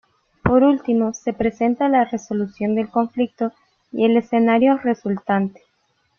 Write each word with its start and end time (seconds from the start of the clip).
Por 0.43 0.63
último 0.63 1.13
se 1.13 1.31
presenta 1.31 1.87
la 1.87 2.05
resolución 2.05 2.73
del 2.73 2.89
conflicto, 2.89 3.53
y 3.91 4.05
el 4.05 4.17
escenario 4.17 4.77
resultante. 4.79 5.61